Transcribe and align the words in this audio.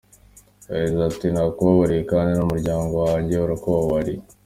Yagize 0.75 1.01
ati 1.09 1.25
“Ndakubabariye 1.33 2.03
kandi 2.11 2.31
n’umuryango 2.33 2.93
wanjye 3.05 3.35
urakubabariye. 3.45 4.21